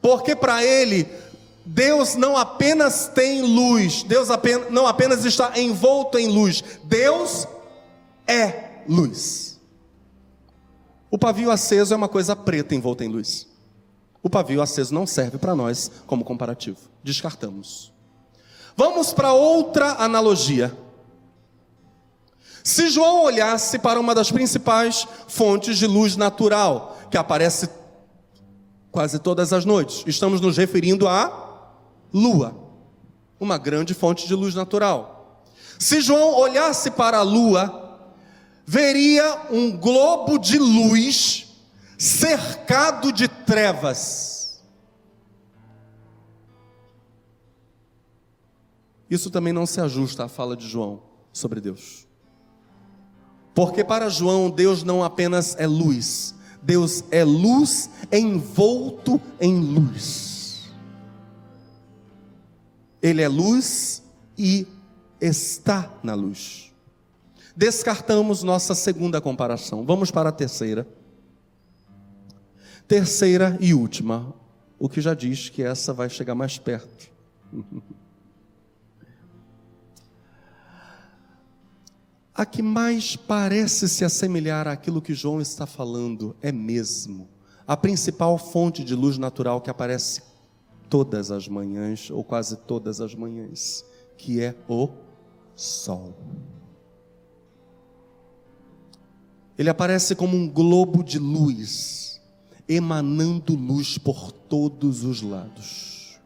[0.00, 1.06] Porque para ele,
[1.64, 4.28] Deus não apenas tem luz, Deus
[4.70, 7.46] não apenas está envolto em luz, Deus
[8.26, 9.51] é luz.
[11.12, 13.46] O pavio aceso é uma coisa preta envolta em luz.
[14.22, 16.78] O pavio aceso não serve para nós como comparativo.
[17.04, 17.92] Descartamos.
[18.74, 20.74] Vamos para outra analogia.
[22.64, 27.68] Se João olhasse para uma das principais fontes de luz natural, que aparece
[28.90, 31.68] quase todas as noites, estamos nos referindo à
[32.10, 32.56] lua,
[33.38, 35.42] uma grande fonte de luz natural.
[35.78, 37.81] Se João olhasse para a lua,
[38.66, 41.48] veria um globo de luz
[41.98, 44.62] cercado de trevas.
[49.08, 52.06] Isso também não se ajusta à fala de João sobre Deus.
[53.54, 60.72] Porque para João, Deus não apenas é luz, Deus é luz envolto em luz.
[63.02, 64.02] Ele é luz
[64.38, 64.66] e
[65.20, 66.71] está na luz.
[67.56, 69.84] Descartamos nossa segunda comparação.
[69.84, 70.86] Vamos para a terceira.
[72.88, 74.34] Terceira e última.
[74.78, 77.10] O que já diz que essa vai chegar mais perto.
[82.34, 87.28] A que mais parece se assemelhar àquilo que João está falando é mesmo
[87.66, 90.22] a principal fonte de luz natural que aparece
[90.88, 93.84] todas as manhãs, ou quase todas as manhãs,
[94.18, 94.90] que é o
[95.56, 96.14] sol.
[99.58, 102.20] Ele aparece como um globo de luz,
[102.68, 106.18] emanando luz por todos os lados.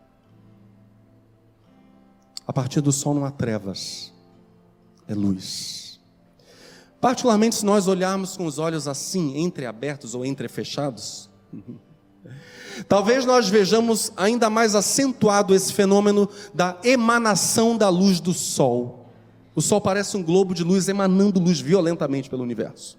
[2.46, 4.12] A partir do sol não há trevas,
[5.08, 5.98] é luz.
[7.00, 11.28] Particularmente se nós olharmos com os olhos assim, entreabertos ou entrefechados,
[12.88, 19.10] talvez nós vejamos ainda mais acentuado esse fenômeno da emanação da luz do sol.
[19.54, 22.96] O sol parece um globo de luz emanando luz violentamente pelo universo.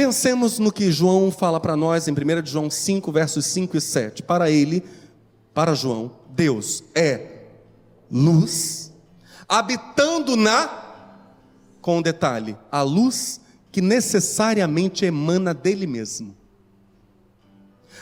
[0.00, 4.22] Pensemos no que João fala para nós em 1 João 5, versos 5 e 7.
[4.22, 4.82] Para ele,
[5.52, 7.42] para João, Deus é
[8.10, 8.94] luz,
[9.46, 10.70] habitando na,
[11.82, 16.34] com um detalhe, a luz que necessariamente emana dele mesmo.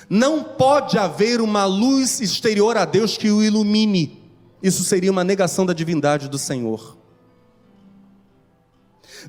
[0.09, 4.23] Não pode haver uma luz exterior a Deus que o ilumine.
[4.63, 6.97] Isso seria uma negação da divindade do Senhor.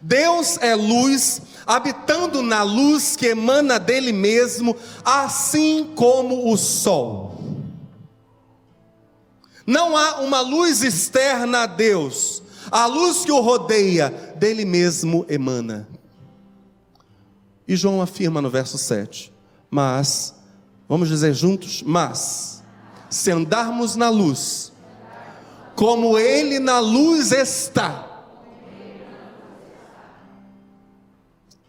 [0.01, 7.39] Deus é luz, habitando na luz que emana dele mesmo, assim como o sol.
[9.65, 15.87] Não há uma luz externa a Deus, a luz que o rodeia, dele mesmo emana.
[17.67, 19.31] E João afirma no verso 7:
[19.69, 20.33] Mas,
[20.87, 22.63] vamos dizer juntos, mas,
[23.11, 24.71] se andarmos na luz,
[25.75, 28.08] como ele na luz está,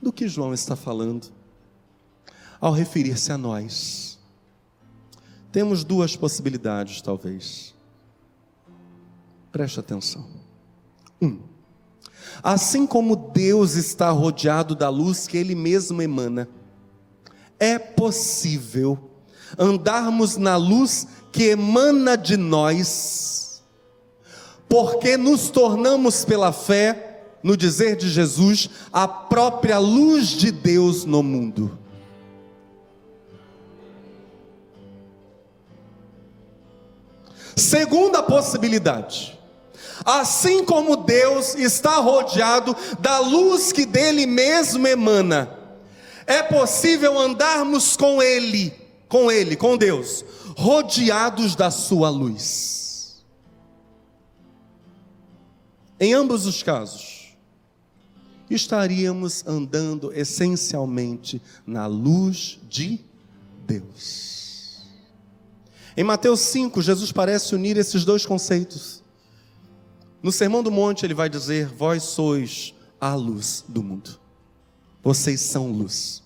[0.00, 1.28] do que João está falando
[2.60, 4.18] ao referir-se a nós.
[5.50, 7.74] Temos duas possibilidades, talvez.
[9.50, 10.24] Preste atenção.
[11.20, 11.40] Um,
[12.42, 16.48] assim como Deus está rodeado da luz que Ele mesmo emana,
[17.58, 19.10] é possível
[19.58, 23.62] andarmos na luz que emana de nós,
[24.68, 27.10] porque nos tornamos pela fé
[27.42, 31.79] no dizer de Jesus, a própria luz de Deus no mundo.
[37.57, 39.38] Segunda possibilidade.
[40.05, 45.59] Assim como Deus está rodeado da luz que dele mesmo emana,
[46.26, 48.72] é possível andarmos com Ele,
[49.09, 50.24] com Ele, com Deus,
[50.57, 53.22] rodeados da Sua luz.
[55.98, 57.19] Em ambos os casos,
[58.54, 63.00] estaríamos andando essencialmente na luz de
[63.66, 64.84] Deus.
[65.96, 69.02] Em Mateus 5, Jesus parece unir esses dois conceitos.
[70.22, 74.18] No Sermão do Monte, ele vai dizer: Vós sois a luz do mundo,
[75.02, 76.22] vocês são luz.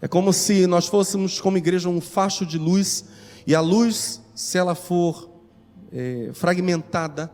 [0.00, 3.04] É como se nós fôssemos, como igreja, um facho de luz,
[3.46, 5.30] e a luz, se ela for
[5.92, 7.30] é, fragmentada,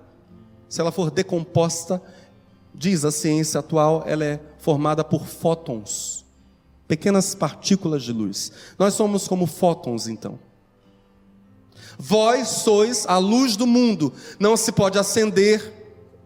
[0.69, 2.03] se ela for decomposta,
[2.75, 6.25] diz a ciência atual, ela é formada por fótons,
[6.89, 8.53] pequenas partículas de luz.
[8.79, 10.39] Nós somos como fótons, então.
[11.99, 14.13] Vós sois a luz do mundo.
[14.39, 15.73] Não se pode acender,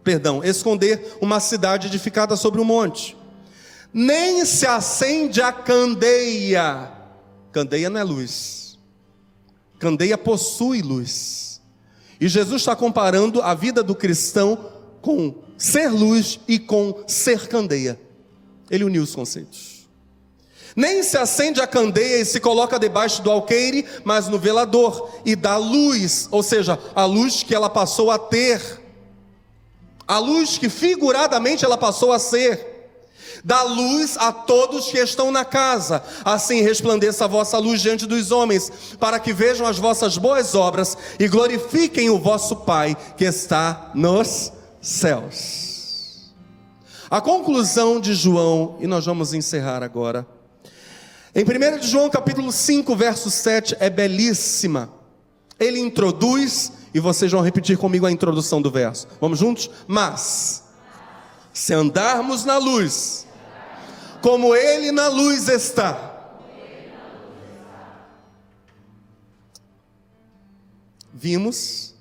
[0.04, 3.16] perdão, esconder uma cidade edificada sobre um monte.
[3.92, 6.92] Nem se acende a candeia.
[7.52, 8.78] Candeia não é luz.
[9.78, 11.60] Candeia possui luz.
[12.20, 17.98] E Jesus está comparando a vida do cristão com ser luz e com ser candeia.
[18.70, 19.76] Ele uniu os conceitos.
[20.74, 25.34] Nem se acende a candeia e se coloca debaixo do alqueire, mas no velador, e
[25.34, 28.60] dá luz, ou seja, a luz que ela passou a ter,
[30.06, 32.74] a luz que figuradamente ela passou a ser.
[33.42, 38.30] Dá luz a todos que estão na casa, assim resplandeça a vossa luz diante dos
[38.30, 43.90] homens, para que vejam as vossas boas obras e glorifiquem o vosso Pai que está
[43.94, 44.52] nos
[44.86, 46.32] céus.
[47.10, 50.24] A conclusão de João, e nós vamos encerrar agora.
[51.34, 54.88] Em 1 de João capítulo 5, verso 7, é belíssima.
[55.58, 59.08] Ele introduz, e vocês vão repetir comigo a introdução do verso.
[59.20, 59.68] Vamos juntos?
[59.88, 60.62] Mas,
[61.52, 63.26] se andarmos na luz,
[64.22, 66.30] como Ele na luz está,
[71.12, 71.92] vimos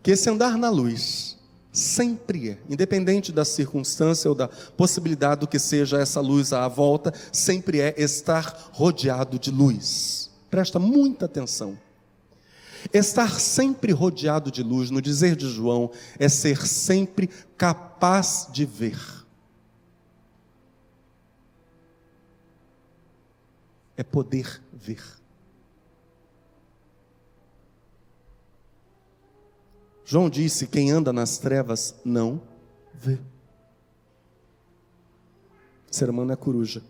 [0.00, 1.41] que esse andar na luz
[1.72, 7.80] Sempre independente da circunstância ou da possibilidade do que seja essa luz à volta, sempre
[7.80, 10.30] é estar rodeado de luz.
[10.50, 11.78] Presta muita atenção.
[12.92, 19.22] Estar sempre rodeado de luz, no dizer de João, é ser sempre capaz de ver.
[23.96, 25.02] é poder ver.
[30.12, 32.38] João disse: quem anda nas trevas não
[32.92, 33.14] vê.
[35.90, 36.82] O ser humano é coruja.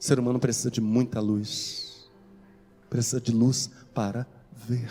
[0.00, 2.08] O ser humano precisa de muita luz.
[2.88, 4.90] Precisa de luz para ver.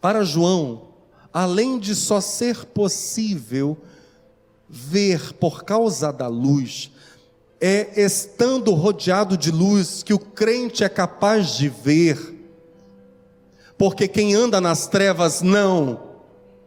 [0.00, 0.86] Para João,
[1.32, 3.76] além de só ser possível
[4.68, 6.92] ver por causa da luz,
[7.60, 12.37] é estando rodeado de luz que o crente é capaz de ver,
[13.78, 16.16] porque quem anda nas trevas não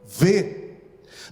[0.07, 0.77] vê.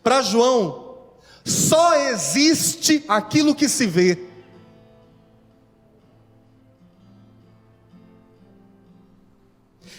[0.03, 0.97] Para João,
[1.45, 4.27] só existe aquilo que se vê.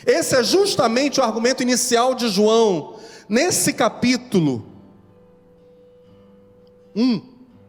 [0.07, 4.67] Esse é justamente o argumento inicial de João, nesse capítulo
[6.95, 7.23] 1,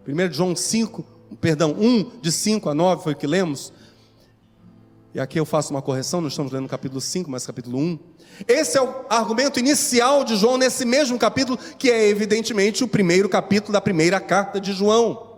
[0.08, 1.06] 1 João 5,
[1.40, 3.72] perdão, 1, de 5 a 9 foi o que lemos.
[5.14, 8.00] E aqui eu faço uma correção, não estamos lendo capítulo 5, mas capítulo 1.
[8.48, 13.28] Esse é o argumento inicial de João nesse mesmo capítulo, que é evidentemente o primeiro
[13.28, 15.32] capítulo da primeira carta de João.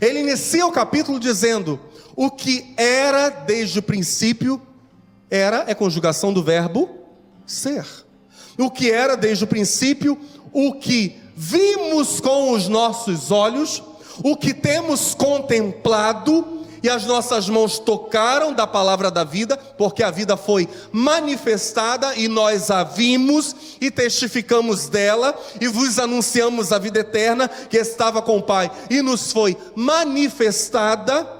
[0.00, 1.80] Ele inicia o capítulo dizendo:
[2.14, 4.62] O que era desde o princípio,
[5.28, 6.88] era é conjugação do verbo
[7.44, 7.84] ser.
[8.56, 10.16] O que era desde o princípio,
[10.52, 13.82] o que vimos com os nossos olhos,
[14.22, 20.10] o que temos contemplado e as nossas mãos tocaram da palavra da vida, porque a
[20.10, 27.00] vida foi manifestada e nós a vimos e testificamos dela e vos anunciamos a vida
[27.00, 31.38] eterna que estava com o Pai e nos foi manifestada.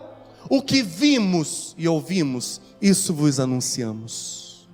[0.48, 4.68] O que vimos e ouvimos isso vos anunciamos.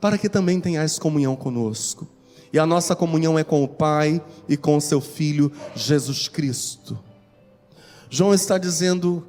[0.00, 2.06] Para que também tenhais comunhão conosco.
[2.52, 6.98] E a nossa comunhão é com o Pai e com o seu Filho Jesus Cristo.
[8.10, 9.26] João está dizendo: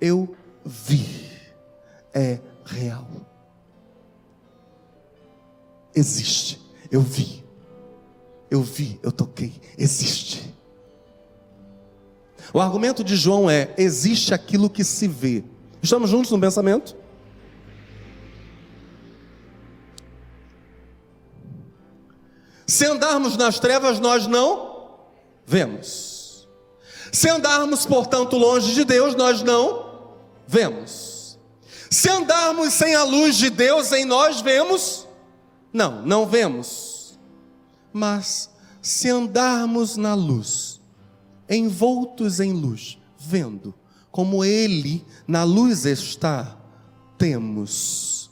[0.00, 1.30] Eu vi,
[2.14, 3.08] é real.
[5.94, 6.60] Existe,
[6.90, 7.44] eu vi,
[8.50, 10.54] eu vi, eu toquei, existe.
[12.52, 15.44] O argumento de João é: existe aquilo que se vê,
[15.82, 16.96] Estamos juntos no pensamento?
[22.66, 24.98] Se andarmos nas trevas, nós não
[25.46, 26.07] vemos.
[27.12, 31.38] Se andarmos, portanto, longe de Deus, nós não vemos.
[31.90, 35.06] Se andarmos sem a luz de Deus em nós, vemos?
[35.72, 37.18] Não, não vemos.
[37.92, 38.50] Mas
[38.82, 40.80] se andarmos na luz,
[41.48, 43.74] envoltos em luz, vendo,
[44.10, 46.56] como Ele na luz está,
[47.16, 48.30] temos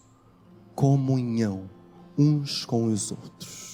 [0.74, 1.68] comunhão
[2.16, 3.65] uns com os outros.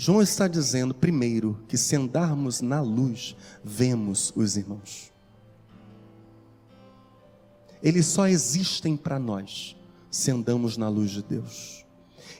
[0.00, 3.34] João está dizendo, primeiro, que se andarmos na luz,
[3.64, 5.12] vemos os irmãos.
[7.82, 9.76] Eles só existem para nós
[10.08, 11.84] se andamos na luz de Deus.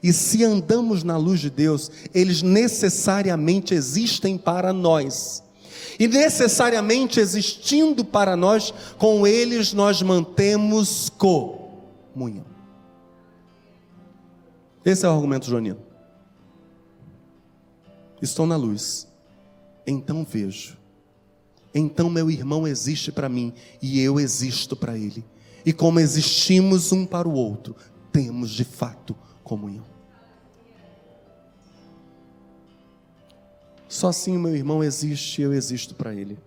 [0.01, 5.43] E se andamos na luz de Deus, eles necessariamente existem para nós
[5.99, 12.47] e necessariamente existindo para nós, com eles nós mantemos comunhão.
[14.85, 15.88] Esse é o argumento joaniano.
[18.21, 19.07] Estou na luz,
[19.87, 20.77] então vejo.
[21.75, 25.25] Então meu irmão existe para mim e eu existo para ele.
[25.65, 27.77] E como existimos um para o outro,
[28.13, 29.15] temos de fato
[29.45, 29.85] comunhão.
[33.89, 36.39] Só assim o meu irmão existe e eu existo para ele.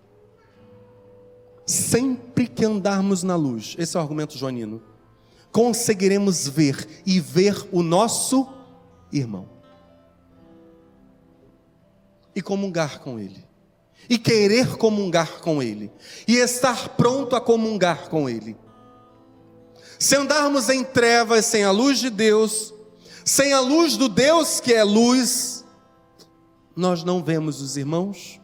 [1.65, 4.81] Sempre que andarmos na luz, esse é o argumento joanino,
[5.51, 8.47] conseguiremos ver e ver o nosso
[9.11, 9.60] irmão.
[12.35, 13.45] E comungar com ele.
[14.09, 15.91] E querer comungar com ele.
[16.27, 18.57] E estar pronto a comungar com ele.
[19.99, 22.73] Se andarmos em trevas sem a luz de Deus,
[23.23, 25.63] sem a luz do Deus que é luz,
[26.75, 28.41] nós não vemos os irmãos,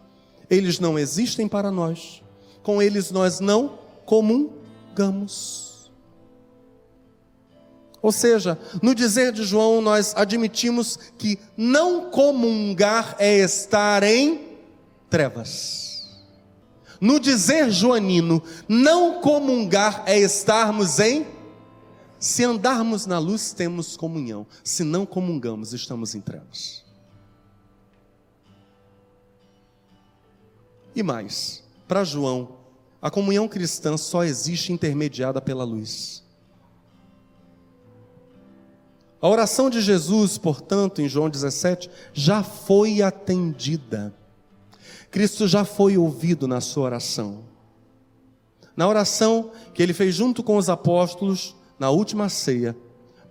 [0.49, 2.21] eles não existem para nós,
[2.61, 5.66] com eles nós não comungamos.
[8.01, 14.57] Ou seja, no dizer de João, nós admitimos que não comungar é estar em
[15.09, 15.87] trevas.
[16.99, 21.25] No dizer joanino, não comungar é estarmos em.
[22.19, 24.47] Se andarmos na luz, temos comunhão.
[24.63, 26.83] Se não comungamos, estamos em trevas.
[30.95, 32.57] E mais, para João,
[32.99, 36.23] a comunhão cristã só existe intermediada pela luz.
[39.21, 44.13] A oração de Jesus, portanto, em João 17, já foi atendida.
[45.09, 47.43] Cristo já foi ouvido na sua oração.
[48.75, 52.77] Na oração que ele fez junto com os apóstolos na última ceia,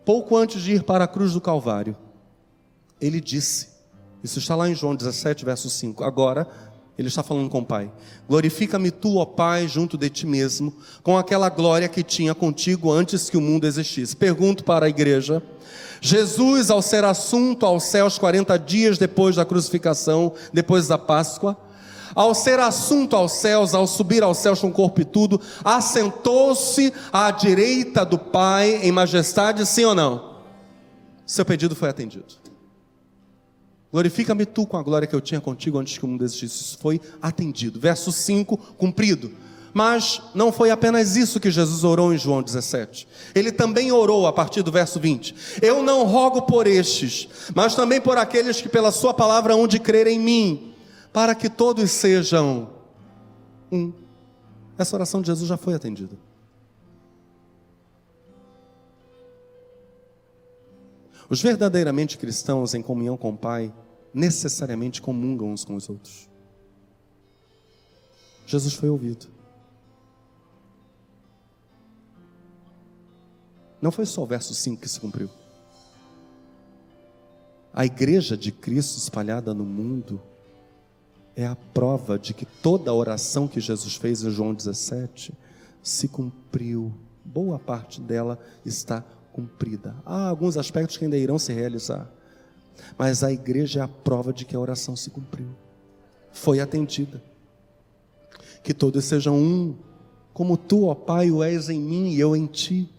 [0.05, 1.97] pouco antes de ir para a cruz do Calvário,
[3.01, 3.69] ele disse:
[4.25, 6.03] Isso está lá em João 17, verso 5.
[6.03, 6.49] Agora,
[6.99, 7.91] ele está falando com o Pai:
[8.29, 10.73] Glorifica-me tu, ó Pai, junto de ti mesmo,
[11.03, 14.17] com aquela glória que tinha contigo antes que o mundo existisse.
[14.17, 15.43] Pergunto para a igreja:
[16.01, 21.57] Jesus, ao ser assunto aos céus 40 dias depois da crucificação, depois da Páscoa,
[22.15, 27.31] ao ser assunto aos céus, ao subir aos céus com corpo e tudo, assentou-se à
[27.31, 30.37] direita do Pai em majestade, sim ou não?
[31.27, 32.25] Seu pedido foi atendido.
[33.93, 36.63] Glorifica-me tu com a glória que eu tinha contigo antes que o mundo existisse.
[36.63, 37.79] Isso foi atendido.
[37.81, 39.31] Verso 5, cumprido.
[39.73, 43.07] Mas não foi apenas isso que Jesus orou em João 17.
[43.35, 48.01] Ele também orou a partir do verso 20: Eu não rogo por estes, mas também
[48.01, 50.73] por aqueles que pela Sua palavra hão de crer em mim,
[51.13, 52.71] para que todos sejam
[53.71, 53.93] um.
[54.79, 56.17] Essa oração de Jesus já foi atendida.
[61.29, 63.73] Os verdadeiramente cristãos em comunhão com o Pai
[64.15, 66.29] necessariamente comungam uns com os outros.
[68.47, 69.27] Jesus foi ouvido.
[73.83, 75.29] Não foi só o verso 5 que se cumpriu.
[77.75, 80.21] A igreja de Cristo espalhada no mundo
[81.35, 85.35] é a prova de que toda a oração que Jesus fez em João 17
[85.83, 86.95] se cumpriu.
[87.23, 89.05] Boa parte dela está
[89.37, 89.95] cumprida.
[90.07, 92.11] Há alguns aspectos que ainda irão se realizar.
[92.97, 95.49] Mas a igreja é a prova de que a oração se cumpriu.
[96.33, 97.23] Foi atendida.
[98.63, 99.77] Que todos sejam um,
[100.33, 102.91] como tu, ó Pai, o és em mim e eu em ti.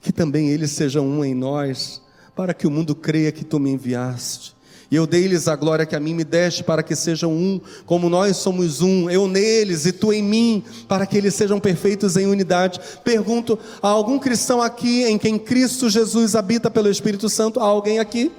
[0.00, 2.02] Que também eles sejam um em nós,
[2.34, 4.53] para que o mundo creia que tu me enviaste.
[4.94, 8.08] E eu dei-lhes a glória que a mim me deste, para que sejam um, como
[8.08, 12.28] nós somos um, eu neles e tu em mim, para que eles sejam perfeitos em
[12.28, 12.78] unidade.
[13.02, 17.58] Pergunto: há algum cristão aqui em quem Cristo Jesus habita pelo Espírito Santo?
[17.58, 18.30] Há alguém aqui?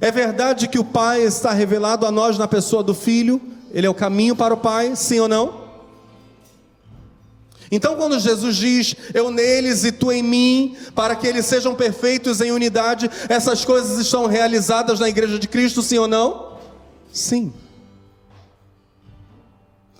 [0.00, 3.40] É verdade que o Pai está revelado a nós na pessoa do Filho,
[3.72, 5.61] ele é o caminho para o Pai, sim ou não?
[7.74, 12.42] Então, quando Jesus diz, eu neles e tu em mim, para que eles sejam perfeitos
[12.42, 16.58] em unidade, essas coisas estão realizadas na igreja de Cristo, sim ou não?
[17.10, 17.50] Sim.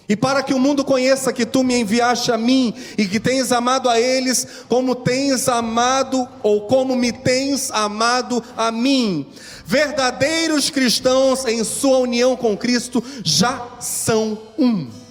[0.06, 3.50] E para que o mundo conheça que tu me enviaste a mim e que tens
[3.50, 9.26] amado a eles como tens amado ou como me tens amado a mim.
[9.64, 15.01] Verdadeiros cristãos em sua união com Cristo já são um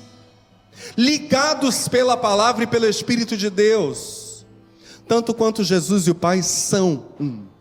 [0.97, 4.45] ligados pela palavra e pelo Espírito de Deus,
[5.07, 7.51] tanto quanto Jesus e o Pai são um.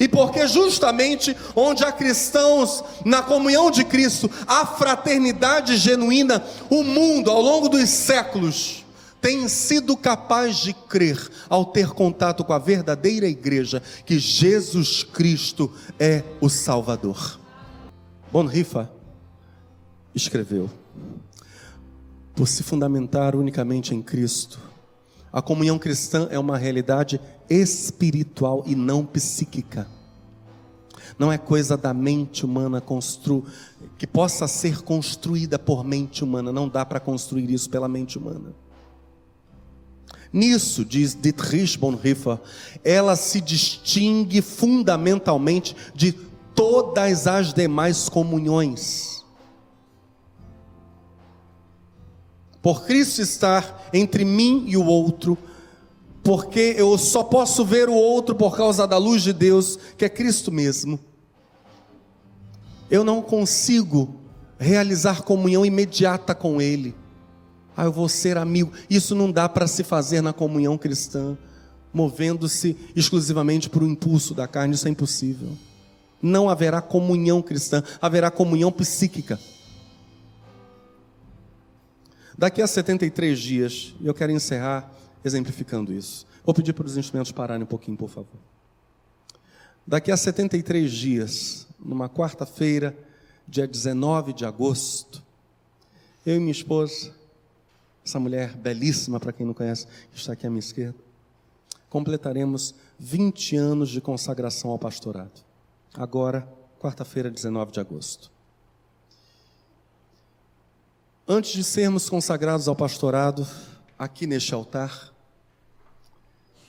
[0.00, 7.30] E porque justamente onde há cristãos na comunhão de Cristo, há fraternidade genuína, o mundo
[7.30, 8.84] ao longo dos séculos
[9.20, 15.72] tem sido capaz de crer ao ter contato com a verdadeira igreja que Jesus Cristo
[15.98, 17.38] é o Salvador.
[18.32, 18.88] Bonhoeffer
[20.14, 20.70] escreveu:
[22.34, 24.60] Por se fundamentar unicamente em Cristo,
[25.32, 29.86] a comunhão cristã é uma realidade espiritual e não psíquica.
[31.18, 33.44] Não é coisa da mente humana constru...
[33.98, 36.52] que possa ser construída por mente humana.
[36.52, 38.54] Não dá para construir isso pela mente humana.
[40.32, 42.38] Nisso, diz Dietrich Bonhoeffer,
[42.82, 46.12] ela se distingue fundamentalmente de
[46.54, 49.11] todas as demais comunhões.
[52.62, 55.36] Por Cristo estar entre mim e o outro,
[56.22, 60.08] porque eu só posso ver o outro por causa da luz de Deus, que é
[60.08, 60.98] Cristo mesmo.
[62.88, 64.14] Eu não consigo
[64.58, 66.94] realizar comunhão imediata com Ele.
[67.76, 68.70] Ah, eu vou ser amigo.
[68.88, 71.36] Isso não dá para se fazer na comunhão cristã,
[71.92, 75.48] movendo-se exclusivamente por um impulso da carne, isso é impossível.
[76.20, 79.40] Não haverá comunhão cristã, haverá comunhão psíquica.
[82.36, 84.90] Daqui a 73 dias, eu quero encerrar
[85.24, 86.26] exemplificando isso.
[86.44, 88.40] Vou pedir para os instrumentos pararem um pouquinho, por favor.
[89.86, 92.96] Daqui a 73 dias, numa quarta-feira,
[93.46, 95.22] dia 19 de agosto,
[96.24, 97.12] eu e minha esposa,
[98.04, 100.96] essa mulher belíssima, para quem não conhece, que está aqui à minha esquerda,
[101.88, 105.44] completaremos 20 anos de consagração ao pastorado.
[105.94, 106.48] Agora,
[106.80, 108.30] quarta-feira, 19 de agosto.
[111.26, 113.46] Antes de sermos consagrados ao pastorado,
[113.96, 115.14] aqui neste altar,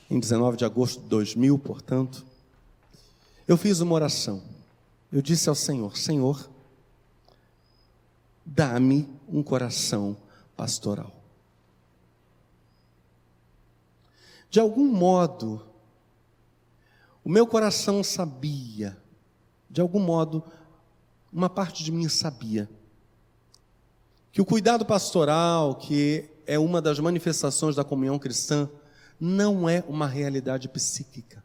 [0.08, 2.24] em 19 de agosto de 2000, portanto,
[3.48, 4.44] eu fiz uma oração.
[5.12, 6.48] Eu disse ao Senhor: Senhor,
[8.46, 10.16] dá-me um coração
[10.56, 11.12] pastoral.
[14.52, 15.66] De algum modo,
[17.24, 18.96] o meu coração sabia,
[19.68, 20.44] de algum modo,
[21.32, 22.70] uma parte de mim sabia,
[24.34, 28.68] que o cuidado pastoral, que é uma das manifestações da comunhão cristã,
[29.20, 31.44] não é uma realidade psíquica.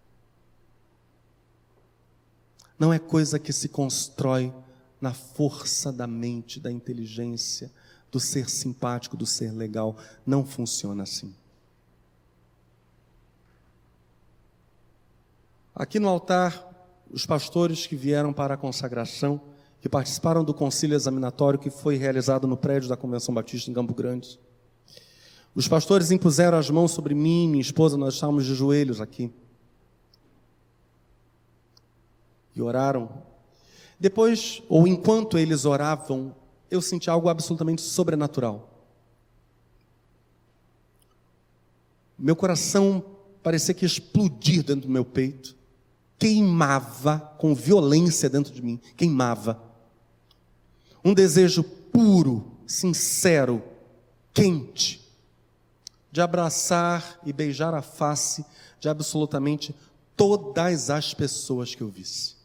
[2.79, 4.51] Não é coisa que se constrói
[4.99, 7.71] na força da mente, da inteligência,
[8.11, 9.95] do ser simpático, do ser legal.
[10.25, 11.35] Não funciona assim.
[15.75, 16.67] Aqui no altar,
[17.11, 19.39] os pastores que vieram para a consagração,
[19.81, 23.95] que participaram do concílio examinatório que foi realizado no prédio da Convenção Batista em Campo
[23.95, 24.39] Grande.
[25.55, 29.33] Os pastores impuseram as mãos sobre mim e minha esposa, nós estávamos de joelhos aqui.
[32.55, 33.09] E oraram.
[33.99, 36.35] Depois, ou enquanto eles oravam,
[36.71, 38.69] eu senti algo absolutamente sobrenatural.
[42.19, 43.05] Meu coração
[43.43, 45.59] parecia que explodir dentro do meu peito
[46.19, 49.68] queimava com violência dentro de mim, queimava.
[51.05, 53.63] Um desejo puro, sincero,
[54.33, 55.07] quente,
[56.11, 58.45] de abraçar e beijar a face
[58.81, 59.75] de absolutamente
[60.17, 62.37] todas as pessoas que eu visse.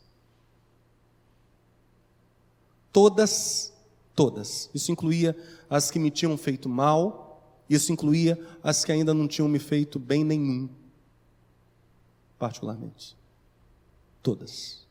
[2.91, 3.73] Todas,
[4.15, 4.69] todas.
[4.73, 5.35] Isso incluía
[5.69, 9.97] as que me tinham feito mal, isso incluía as que ainda não tinham me feito
[9.97, 10.69] bem nenhum,
[12.37, 13.17] particularmente.
[14.21, 14.82] Todas.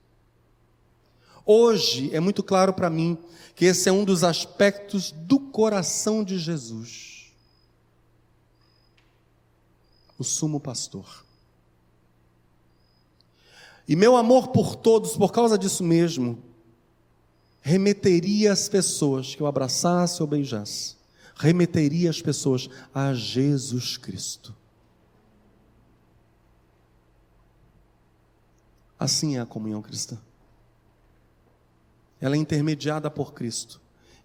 [1.44, 3.18] Hoje é muito claro para mim
[3.54, 7.32] que esse é um dos aspectos do coração de Jesus.
[10.18, 11.24] O sumo pastor.
[13.88, 16.42] E meu amor por todos, por causa disso mesmo,
[17.60, 20.96] remeteria as pessoas que eu abraçasse ou beijasse,
[21.34, 24.54] remeteria as pessoas a Jesus Cristo.
[28.98, 30.16] Assim é a comunhão cristã.
[32.22, 33.78] Ela é intermediada por Cristo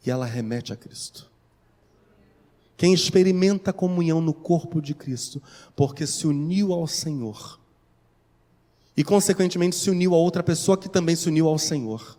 [0.05, 1.29] e ela remete a Cristo.
[2.77, 5.43] Quem experimenta a comunhão no corpo de Cristo,
[5.75, 7.59] porque se uniu ao Senhor,
[8.95, 12.17] e consequentemente se uniu a outra pessoa que também se uniu ao Senhor,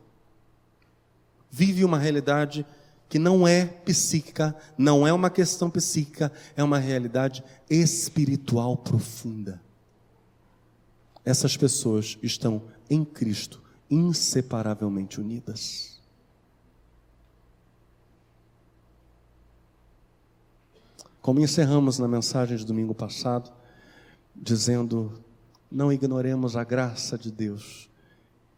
[1.50, 2.66] vive uma realidade
[3.08, 9.62] que não é psíquica, não é uma questão psíquica, é uma realidade espiritual profunda
[11.28, 13.60] essas pessoas estão em Cristo
[13.90, 15.98] inseparavelmente unidas.
[21.20, 23.50] Como encerramos na mensagem de domingo passado,
[24.34, 25.12] dizendo:
[25.70, 27.88] não ignoremos a graça de Deus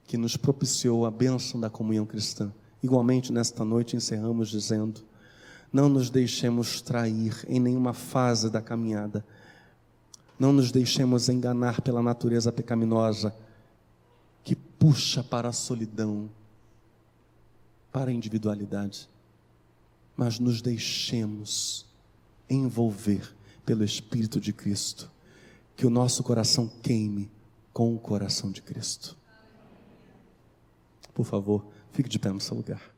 [0.06, 2.52] que nos propiciou a bênção da comunhão cristã.
[2.82, 5.00] Igualmente, nesta noite, encerramos dizendo:
[5.72, 9.24] não nos deixemos trair em nenhuma fase da caminhada
[10.40, 13.34] não nos deixemos enganar pela natureza pecaminosa
[14.80, 16.30] puxa para a solidão,
[17.92, 19.10] para a individualidade,
[20.16, 21.86] mas nos deixemos
[22.48, 25.10] envolver pelo Espírito de Cristo,
[25.76, 27.30] que o nosso coração queime
[27.74, 29.18] com o coração de Cristo.
[31.12, 32.89] Por favor, fique de pé no seu lugar.